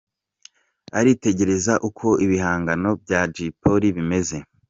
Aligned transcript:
Aritegereza 0.99 1.73
uko 1.89 2.07
ibihangano 2.25 2.89
bya 3.03 3.21
Jay 3.33 3.51
Polly 3.61 3.89
bimeze. 3.97 4.37